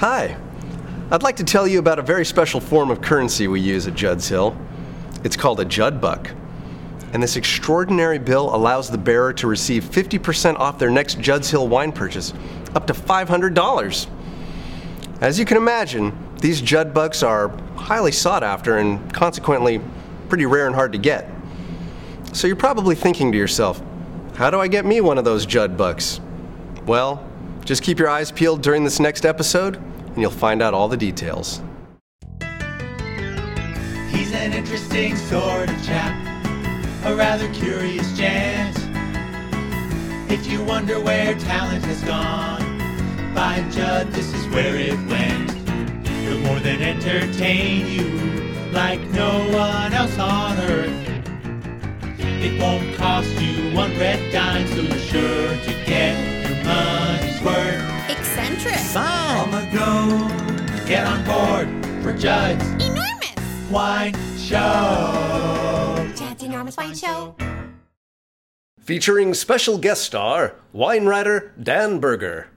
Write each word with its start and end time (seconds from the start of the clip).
Hi. 0.00 0.34
I'd 1.10 1.22
like 1.22 1.36
to 1.36 1.44
tell 1.44 1.68
you 1.68 1.78
about 1.78 1.98
a 1.98 2.02
very 2.02 2.24
special 2.24 2.58
form 2.58 2.90
of 2.90 3.02
currency 3.02 3.48
we 3.48 3.60
use 3.60 3.86
at 3.86 3.94
Judd's 3.94 4.26
Hill. 4.26 4.56
It's 5.24 5.36
called 5.36 5.60
a 5.60 5.64
Judd 5.66 6.00
Buck. 6.00 6.30
And 7.12 7.22
this 7.22 7.36
extraordinary 7.36 8.18
bill 8.18 8.56
allows 8.56 8.88
the 8.88 8.96
bearer 8.96 9.34
to 9.34 9.46
receive 9.46 9.84
50% 9.84 10.56
off 10.58 10.78
their 10.78 10.88
next 10.88 11.20
Judd's 11.20 11.50
Hill 11.50 11.68
wine 11.68 11.92
purchase, 11.92 12.32
up 12.74 12.86
to 12.86 12.94
$500. 12.94 14.06
As 15.20 15.38
you 15.38 15.44
can 15.44 15.58
imagine, 15.58 16.16
these 16.40 16.62
Judd 16.62 16.94
Bucks 16.94 17.22
are 17.22 17.48
highly 17.76 18.10
sought 18.10 18.42
after 18.42 18.78
and 18.78 19.12
consequently 19.12 19.82
pretty 20.30 20.46
rare 20.46 20.66
and 20.66 20.74
hard 20.74 20.92
to 20.92 20.98
get. 20.98 21.28
So 22.32 22.46
you're 22.46 22.56
probably 22.56 22.94
thinking 22.94 23.32
to 23.32 23.36
yourself, 23.36 23.82
how 24.34 24.48
do 24.48 24.58
I 24.60 24.66
get 24.66 24.86
me 24.86 25.02
one 25.02 25.18
of 25.18 25.26
those 25.26 25.44
Judd 25.44 25.76
Bucks? 25.76 26.22
Well, 26.86 27.29
just 27.70 27.84
keep 27.84 28.00
your 28.00 28.08
eyes 28.08 28.32
peeled 28.32 28.62
during 28.62 28.82
this 28.82 28.98
next 28.98 29.24
episode, 29.24 29.76
and 29.76 30.16
you'll 30.16 30.28
find 30.28 30.60
out 30.60 30.74
all 30.74 30.88
the 30.88 30.96
details. 30.96 31.62
He's 34.10 34.32
an 34.32 34.52
interesting 34.54 35.14
sort 35.14 35.70
of 35.70 35.84
chap, 35.84 36.12
a 37.04 37.14
rather 37.14 37.48
curious 37.54 38.12
gent. 38.18 38.76
If 40.28 40.48
you 40.48 40.64
wonder 40.64 40.98
where 40.98 41.38
talent 41.38 41.84
has 41.84 42.02
gone, 42.02 42.78
by 43.36 43.64
Judd, 43.70 44.10
this 44.10 44.34
is 44.34 44.48
where 44.48 44.74
it 44.74 44.98
went. 45.06 45.52
He'll 46.08 46.40
more 46.40 46.58
than 46.58 46.82
entertain 46.82 47.86
you 47.86 48.72
like 48.72 49.00
no 49.10 49.48
one 49.56 49.92
else 49.92 50.18
on 50.18 50.58
earth. 50.58 51.08
It 52.18 52.60
won't 52.60 52.96
cost 52.96 53.30
you 53.40 53.72
one 53.76 53.96
red 53.96 54.32
dime, 54.32 54.66
so 54.66 54.80
you're 54.80 54.98
sure 54.98 55.56
to 55.56 55.84
get 55.86 56.39
your 56.64 56.74
money's 56.74 57.40
worth. 57.42 58.10
Eccentric. 58.10 58.96
On 58.96 59.50
the 59.50 59.68
go, 59.72 60.86
get 60.86 61.06
on 61.06 61.24
board 61.24 61.68
for 62.02 62.12
Judd's 62.12 62.64
Enormous. 62.84 63.70
Wine 63.70 64.14
Show. 64.38 66.12
Judd's 66.16 66.42
Enormous 66.42 66.76
Wine 66.76 66.94
Show. 66.94 67.34
Featuring 68.78 69.34
special 69.34 69.78
guest 69.78 70.02
star, 70.02 70.56
wine 70.72 71.06
writer 71.06 71.52
Dan 71.62 72.00
Berger. 72.00 72.48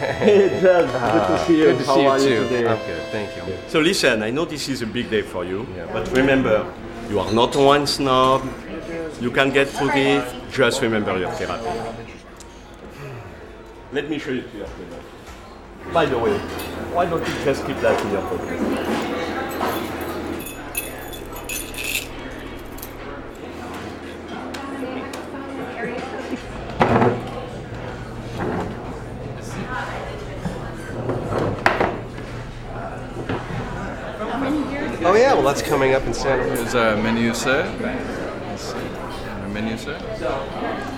Hey, 0.00 0.48
Judd. 0.62 0.86
good 0.86 0.92
to 0.92 0.98
ah, 0.98 1.44
see 1.46 1.58
you. 1.58 1.64
Good 1.66 1.78
to 1.80 1.84
How 1.84 1.94
see 1.94 2.02
you 2.02 2.08
are 2.08 2.18
too. 2.18 2.30
you 2.30 2.42
today? 2.48 2.66
I'm 2.66 2.78
good, 2.78 3.02
thank 3.12 3.36
you. 3.36 3.42
So 3.68 3.80
listen, 3.80 4.22
I 4.22 4.30
know 4.30 4.44
this 4.46 4.68
is 4.68 4.80
a 4.82 4.86
big 4.86 5.10
day 5.10 5.20
for 5.22 5.44
you, 5.44 5.66
Yeah. 5.76 5.86
but 5.92 6.10
remember, 6.16 6.64
you 7.10 7.20
are 7.20 7.30
not 7.32 7.54
one 7.54 7.86
snob. 7.86 8.42
You 9.20 9.30
can 9.30 9.50
get 9.50 9.68
through 9.68 9.88
this. 9.92 10.24
Just 10.56 10.80
remember 10.80 11.18
your 11.18 11.30
therapy. 11.32 11.68
Let 13.92 14.08
me 14.08 14.18
show 14.18 14.30
you 14.30 14.42
to 14.42 14.56
your 14.56 14.66
table. 14.66 15.00
By 15.92 16.06
the 16.06 16.18
way, 16.18 16.38
why 16.94 17.04
don't 17.04 17.26
you 17.26 17.34
just 17.44 17.66
keep 17.66 17.76
that 17.80 18.00
in 18.00 18.10
your 18.12 18.22
pocket? 18.22 19.09
Oh 34.42 35.14
yeah, 35.16 35.34
well 35.34 35.42
that's 35.42 35.60
coming 35.60 35.92
up 35.92 36.04
in 36.04 36.14
Santa 36.14 36.44
Cruz. 36.44 36.60
Here's 36.60 36.74
our 36.74 36.96
menu, 36.96 37.34
sir. 37.34 37.70
Let's 37.80 38.62
see. 38.62 38.78
Our 38.78 39.48
menu, 39.48 39.76
sir. 39.76 39.96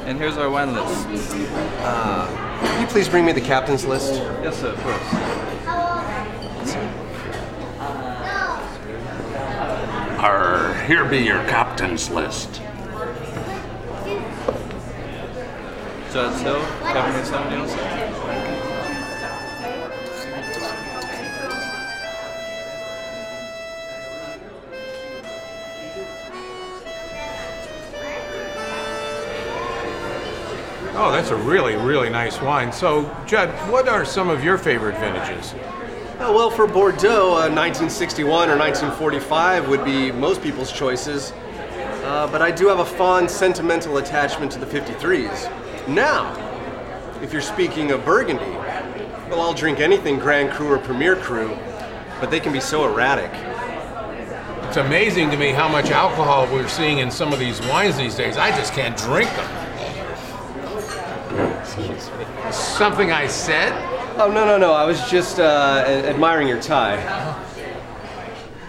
And 0.06 0.16
here's 0.16 0.36
our 0.36 0.48
wine 0.48 0.72
list. 0.75 1.06
Can 1.08 2.81
you 2.81 2.86
please 2.86 3.08
bring 3.08 3.25
me 3.25 3.32
the 3.32 3.41
captain's 3.41 3.84
list? 3.84 4.14
Yes, 4.14 4.60
sir, 4.60 4.69
of 4.69 4.81
course. 4.81 5.02
Arr, 10.20 10.75
here 10.86 11.04
be 11.04 11.19
your 11.19 11.42
captain's 11.48 12.10
list. 12.10 12.60
Judd's 16.12 16.41
Hill, 16.42 16.60
Cabernet 16.82 17.25
Sauvignon, 17.25 17.69
sir. 17.69 18.12
Oh, 31.04 31.10
that's 31.10 31.30
a 31.30 31.36
really, 31.36 31.74
really 31.74 32.10
nice 32.10 32.40
wine. 32.40 32.70
So, 32.70 33.12
Judd, 33.26 33.48
what 33.68 33.88
are 33.88 34.04
some 34.04 34.30
of 34.30 34.44
your 34.44 34.56
favorite 34.56 34.96
vintages? 34.98 35.52
Oh, 36.20 36.32
well, 36.32 36.48
for 36.48 36.68
Bordeaux, 36.68 37.32
uh, 37.32 37.50
1961 37.50 38.48
or 38.48 38.56
1945 38.56 39.68
would 39.68 39.84
be 39.84 40.12
most 40.12 40.40
people's 40.40 40.70
choices. 40.70 41.32
Uh, 42.04 42.28
but 42.30 42.40
I 42.40 42.52
do 42.52 42.68
have 42.68 42.78
a 42.78 42.84
fond 42.84 43.28
sentimental 43.28 43.96
attachment 43.96 44.52
to 44.52 44.60
the 44.60 44.66
53s. 44.66 45.88
Now, 45.88 46.36
if 47.20 47.32
you're 47.32 47.42
speaking 47.42 47.90
of 47.90 48.04
Burgundy, 48.04 48.52
well, 49.28 49.40
I'll 49.40 49.54
drink 49.54 49.80
anything 49.80 50.20
Grand 50.20 50.52
Cru 50.52 50.69
or 50.69 50.78
Premier 50.78 51.16
Cru, 51.16 51.48
but 52.20 52.30
they 52.30 52.38
can 52.38 52.52
be 52.52 52.60
so 52.60 52.84
erratic. 52.84 53.32
It's 54.69 54.76
amazing 54.76 55.32
to 55.32 55.36
me 55.36 55.50
how 55.50 55.66
much 55.66 55.90
alcohol 55.90 56.46
we're 56.52 56.69
seeing 56.69 56.98
in 56.98 57.10
some 57.10 57.32
of 57.32 57.40
these 57.40 57.60
wines 57.62 57.96
these 57.96 58.14
days. 58.14 58.36
I 58.36 58.56
just 58.56 58.72
can't 58.72 58.96
drink 58.96 59.28
them. 59.30 59.62
Something 62.53 63.12
I 63.12 63.27
said? 63.27 63.72
Oh, 64.19 64.31
no, 64.31 64.44
no, 64.44 64.59
no, 64.59 64.75
I 64.75 64.84
was 64.84 65.09
just 65.10 65.41
uh, 65.41 65.84
a- 65.87 66.10
admiring 66.10 66.47
your 66.47 66.60
tie. 66.60 66.99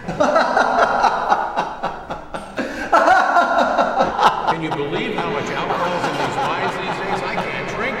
Can 4.50 4.62
you 4.62 4.70
believe 4.70 5.14
how 5.16 5.30
much 5.30 5.44
alcohol 5.50 5.98
is 5.98 6.04
in 6.08 6.16
these 6.24 6.36
wines 6.36 6.74
these 6.80 6.96
days? 7.04 7.22
I 7.22 7.34
can't 7.44 7.68
drink 7.76 7.96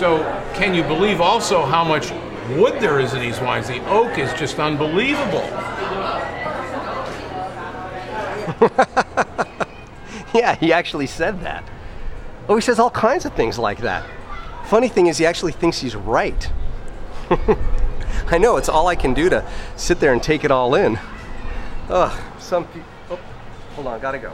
So, 0.00 0.20
can 0.54 0.74
you 0.74 0.82
believe 0.82 1.20
also 1.20 1.62
how 1.62 1.84
much 1.84 2.10
wood 2.56 2.80
there 2.80 3.00
is 3.00 3.12
in 3.12 3.20
these 3.20 3.38
wines? 3.38 3.68
The 3.68 3.86
oak 3.86 4.18
is 4.18 4.32
just 4.32 4.58
unbelievable. 4.58 5.46
Yeah, 10.32 10.54
he 10.54 10.72
actually 10.72 11.06
said 11.06 11.40
that. 11.42 11.68
Oh, 12.48 12.54
he 12.54 12.62
says 12.62 12.78
all 12.78 12.88
kinds 12.88 13.24
of 13.24 13.34
things 13.34 13.58
like 13.58 13.78
that. 13.78 14.08
Funny 14.64 14.88
thing 14.88 15.08
is, 15.08 15.18
he 15.18 15.26
actually 15.26 15.52
thinks 15.52 15.80
he's 15.80 15.96
right. 15.96 16.50
I 18.28 18.38
know, 18.38 18.56
it's 18.56 18.68
all 18.68 18.86
I 18.86 18.94
can 18.94 19.12
do 19.12 19.28
to 19.28 19.44
sit 19.76 19.98
there 19.98 20.12
and 20.12 20.22
take 20.22 20.44
it 20.44 20.52
all 20.52 20.76
in. 20.76 20.98
Ugh, 21.88 22.22
some 22.38 22.64
people. 22.68 22.88
Oh, 23.10 23.18
hold 23.74 23.88
on, 23.88 24.00
gotta 24.00 24.18
go. 24.18 24.32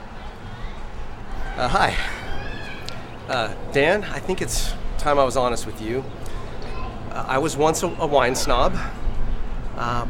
Uh, 1.57 1.67
hi. 1.67 1.97
Uh, 3.27 3.55
Dan, 3.73 4.05
I 4.05 4.19
think 4.19 4.43
it's 4.43 4.75
time 4.99 5.19
I 5.19 5.25
was 5.25 5.37
honest 5.37 5.67
with 5.67 5.81
you. 5.81 6.05
Uh, 7.11 7.25
I 7.29 7.39
was 7.39 7.57
once 7.57 7.83
a, 7.83 7.87
a 7.87 8.07
wine 8.07 8.35
snob. 8.35 8.77
Uh, 9.77 10.07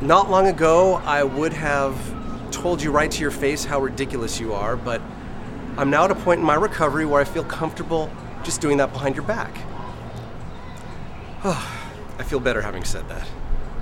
not 0.00 0.30
long 0.30 0.46
ago, 0.46 0.94
I 1.04 1.22
would 1.22 1.52
have 1.52 1.96
told 2.50 2.82
you 2.82 2.90
right 2.90 3.10
to 3.10 3.20
your 3.20 3.30
face 3.30 3.64
how 3.64 3.80
ridiculous 3.80 4.40
you 4.40 4.52
are, 4.52 4.76
but 4.76 5.00
I'm 5.76 5.90
now 5.90 6.04
at 6.04 6.10
a 6.10 6.14
point 6.14 6.40
in 6.40 6.46
my 6.46 6.54
recovery 6.54 7.06
where 7.06 7.20
I 7.20 7.24
feel 7.24 7.44
comfortable 7.44 8.10
just 8.42 8.60
doing 8.60 8.78
that 8.78 8.92
behind 8.92 9.14
your 9.16 9.24
back. 9.24 9.52
Oh, 11.44 11.76
I 12.18 12.22
feel 12.22 12.40
better 12.40 12.60
having 12.60 12.84
said 12.84 13.08
that. 13.08 13.26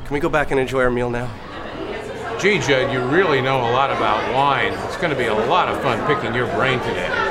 Can 0.04 0.14
we 0.14 0.20
go 0.20 0.28
back 0.28 0.50
and 0.50 0.60
enjoy 0.60 0.82
our 0.82 0.90
meal 0.90 1.10
now? 1.10 1.30
Gee, 2.40 2.60
Judd, 2.60 2.92
you 2.92 3.00
really 3.00 3.40
know 3.40 3.58
a 3.58 3.72
lot 3.72 3.90
about 3.90 4.32
wine. 4.32 4.72
It's 4.86 4.96
going 4.96 5.10
to 5.10 5.18
be 5.18 5.26
a 5.26 5.34
lot 5.34 5.68
of 5.68 5.82
fun 5.82 6.06
picking 6.06 6.34
your 6.34 6.46
brain 6.54 6.78
today. 6.80 7.27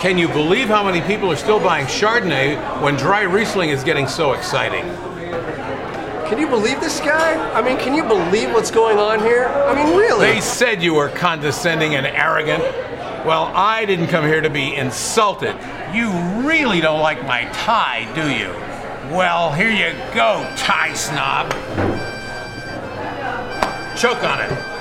Can 0.00 0.18
you 0.18 0.28
believe 0.28 0.68
how 0.68 0.84
many 0.84 1.00
people 1.00 1.30
are 1.32 1.36
still 1.36 1.58
buying 1.58 1.86
Chardonnay 1.86 2.82
when 2.82 2.96
dry 2.96 3.22
Riesling 3.22 3.70
is 3.70 3.82
getting 3.82 4.06
so 4.06 4.32
exciting? 4.32 4.84
Can 6.28 6.38
you 6.38 6.48
believe 6.48 6.80
this 6.80 7.00
guy? 7.00 7.34
I 7.52 7.62
mean, 7.62 7.78
can 7.78 7.94
you 7.94 8.02
believe 8.02 8.52
what's 8.52 8.70
going 8.70 8.98
on 8.98 9.20
here? 9.20 9.46
I 9.46 9.74
mean, 9.74 9.96
really? 9.96 10.26
They 10.26 10.40
said 10.40 10.82
you 10.82 10.94
were 10.94 11.08
condescending 11.08 11.94
and 11.94 12.06
arrogant. 12.06 12.62
Well, 13.24 13.50
I 13.54 13.86
didn't 13.86 14.08
come 14.08 14.24
here 14.24 14.40
to 14.42 14.50
be 14.50 14.74
insulted. 14.74 15.56
You 15.94 16.10
really 16.46 16.80
don't 16.80 17.00
like 17.00 17.24
my 17.24 17.44
tie, 17.52 18.12
do 18.14 18.30
you? 18.30 18.50
Well, 19.14 19.52
here 19.52 19.70
you 19.70 19.92
go, 20.14 20.50
tie 20.56 20.92
snob. 20.92 21.50
Choke 23.96 24.22
on 24.24 24.40
it. 24.40 24.73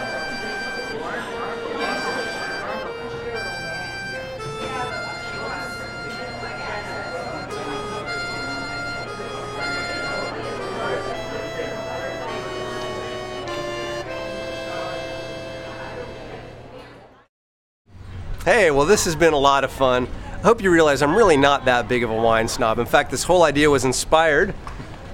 Hey, 18.45 18.71
well, 18.71 18.85
this 18.85 19.05
has 19.05 19.15
been 19.15 19.31
a 19.31 19.37
lot 19.37 19.63
of 19.63 19.71
fun. 19.71 20.05
I 20.33 20.41
hope 20.41 20.61
you 20.61 20.69
realize 20.69 21.01
I'm 21.01 21.15
really 21.15 21.37
not 21.37 21.63
that 21.63 21.87
big 21.87 22.03
of 22.03 22.09
a 22.09 22.15
wine 22.15 22.49
snob. 22.49 22.77
In 22.77 22.85
fact, 22.85 23.09
this 23.09 23.23
whole 23.23 23.43
idea 23.43 23.69
was 23.69 23.85
inspired 23.85 24.53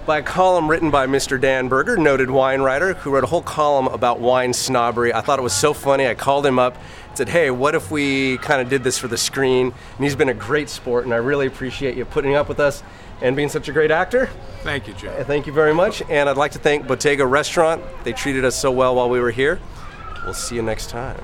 by 0.08 0.18
a 0.18 0.24
column 0.24 0.68
written 0.68 0.90
by 0.90 1.06
Mr. 1.06 1.40
Dan 1.40 1.68
Berger, 1.68 1.96
noted 1.96 2.32
wine 2.32 2.62
writer, 2.62 2.96
who 2.96 3.12
wrote 3.12 3.24
a 3.24 3.28
whole 3.28 3.44
column 3.44 3.86
about 3.86 4.20
wine 4.20 4.52
snobbery. 4.52 5.14
I 5.14 5.22
thought 5.22 5.38
it 5.38 5.44
was 5.44 5.54
so 5.54 5.76
funny. 5.76 6.08
I 6.08 6.16
called 6.16 6.44
him 6.44 6.58
up 6.58 6.76
and 7.10 7.18
said, 7.18 7.30
Hey, 7.30 7.52
what 7.52 7.76
if 7.76 7.92
we 7.92 8.40
kind 8.40 8.64
of 8.64 8.68
did 8.68 8.84
this 8.84 8.98
for 8.98 9.08
the 9.08 9.18
screen? 9.18 9.68
And 9.68 10.04
he's 10.04 10.16
been 10.16 10.30
a 10.30 10.34
great 10.34 10.68
sport, 10.68 11.06
and 11.06 11.14
I 11.14 11.18
really 11.18 11.46
appreciate 11.46 11.96
you 11.96 12.06
putting 12.06 12.34
up 12.34 12.50
with 12.50 12.60
us 12.60 12.82
and 13.22 13.36
being 13.36 13.50
such 13.50 13.70
a 13.70 13.72
great 13.72 13.92
actor. 13.92 14.28
Thank 14.64 14.88
you, 14.88 14.96
Joe. 14.96 15.12
Uh, 15.12 15.24
thank 15.24 15.46
you 15.46 15.54
very 15.54 15.76
much. 15.76 16.02
And 16.10 16.28
I'd 16.28 16.38
like 16.38 16.54
to 16.54 16.60
thank 16.60 16.88
Bottega 16.88 17.28
Restaurant. 17.28 17.84
They 18.04 18.14
treated 18.14 18.44
us 18.44 18.56
so 18.56 18.72
well 18.72 18.96
while 18.96 19.08
we 19.08 19.20
were 19.20 19.30
here. 19.30 19.60
We'll 20.24 20.34
see 20.34 20.56
you 20.56 20.64
next 20.64 20.90
time. 20.90 21.22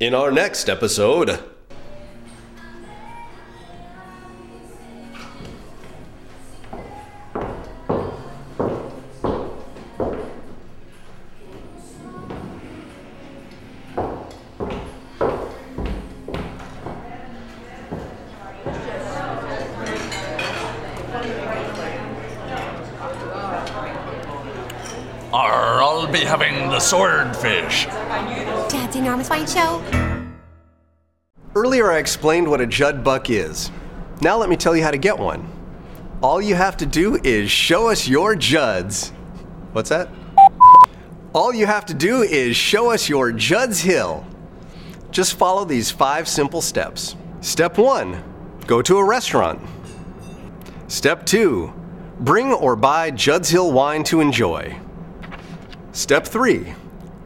In 0.00 0.14
our 0.14 0.30
next 0.30 0.68
episode. 0.68 1.40
I'll 26.08 26.14
be 26.14 26.20
having 26.20 26.70
the 26.70 26.80
swordfish. 26.80 27.84
Judd's 27.84 28.96
Enormous 28.96 29.28
Wine 29.28 29.46
Show. 29.46 29.84
Earlier, 31.54 31.92
I 31.92 31.98
explained 31.98 32.48
what 32.48 32.62
a 32.62 32.66
Judd 32.66 33.04
Buck 33.04 33.28
is. 33.28 33.70
Now, 34.22 34.38
let 34.38 34.48
me 34.48 34.56
tell 34.56 34.74
you 34.74 34.82
how 34.82 34.90
to 34.90 34.96
get 34.96 35.18
one. 35.18 35.46
All 36.22 36.40
you 36.40 36.54
have 36.54 36.78
to 36.78 36.86
do 36.86 37.16
is 37.22 37.50
show 37.50 37.90
us 37.90 38.08
your 38.08 38.34
Judds. 38.36 39.10
What's 39.72 39.90
that? 39.90 40.08
All 41.34 41.52
you 41.52 41.66
have 41.66 41.84
to 41.84 41.94
do 41.94 42.22
is 42.22 42.56
show 42.56 42.90
us 42.90 43.10
your 43.10 43.30
Judd's 43.30 43.82
Hill. 43.82 44.26
Just 45.10 45.34
follow 45.34 45.66
these 45.66 45.90
five 45.90 46.26
simple 46.26 46.62
steps. 46.62 47.16
Step 47.42 47.76
one 47.76 48.24
go 48.66 48.80
to 48.80 48.96
a 48.96 49.04
restaurant. 49.04 49.60
Step 50.86 51.26
two 51.26 51.70
bring 52.18 52.50
or 52.50 52.76
buy 52.76 53.10
Judd's 53.10 53.50
Hill 53.50 53.72
wine 53.72 54.04
to 54.04 54.22
enjoy. 54.22 54.80
Step 55.92 56.26
three 56.26 56.74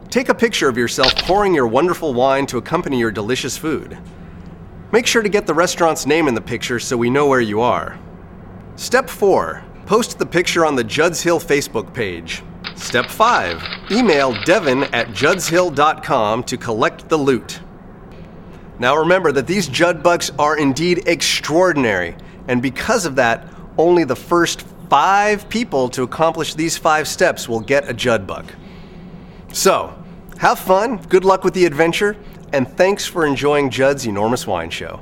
take 0.09 0.29
a 0.29 0.35
picture 0.35 0.69
of 0.69 0.76
yourself 0.76 1.14
pouring 1.17 1.55
your 1.55 1.67
wonderful 1.67 2.12
wine 2.12 2.44
to 2.44 2.59
accompany 2.59 2.99
your 2.99 3.11
delicious 3.11 3.56
food. 3.56 3.97
Make 4.93 5.06
sure 5.06 5.23
to 5.23 5.29
get 5.31 5.47
the 5.47 5.55
restaurant's 5.55 6.05
name 6.05 6.29
in 6.29 6.35
the 6.35 6.41
picture 6.41 6.79
so 6.79 6.99
we 6.99 7.09
know 7.09 7.26
where 7.26 7.41
you 7.41 7.62
are. 7.62 7.99
Step 8.76 9.09
4. 9.09 9.64
Post 9.87 10.19
the 10.19 10.26
picture 10.26 10.67
on 10.67 10.76
the 10.76 10.85
Judd's 10.85 11.23
Hill 11.23 11.41
Facebook 11.41 11.94
page. 11.94 12.43
Step 12.76 13.06
5. 13.06 13.62
Email 13.91 14.35
devin 14.44 14.85
at 14.94 15.08
juddshill.com 15.08 16.44
to 16.44 16.56
collect 16.58 17.08
the 17.08 17.17
loot. 17.17 17.61
Now 18.79 18.97
remember 18.97 19.32
that 19.32 19.47
these 19.47 19.67
Judd 19.67 20.03
Bucks 20.03 20.31
are 20.38 20.58
indeed 20.58 21.08
extraordinary, 21.08 22.17
and 22.49 22.61
because 22.61 23.06
of 23.06 23.17
that, 23.17 23.49
only 23.79 24.05
the 24.05 24.17
first 24.17 24.67
five 24.93 25.49
people 25.49 25.89
to 25.89 26.03
accomplish 26.03 26.53
these 26.53 26.77
five 26.77 27.09
steps 27.09 27.49
will 27.49 27.61
get 27.61 27.89
a 27.89 27.94
Judd 27.94 28.27
Buck. 28.27 28.44
So, 29.50 29.94
have 30.37 30.59
fun, 30.59 30.99
good 31.09 31.25
luck 31.25 31.44
with 31.44 31.55
the 31.55 31.65
adventure, 31.65 32.15
and 32.53 32.69
thanks 32.77 33.06
for 33.06 33.25
enjoying 33.25 33.71
Judd's 33.71 34.06
Enormous 34.06 34.47
Wine 34.47 34.69
Show. 34.69 35.00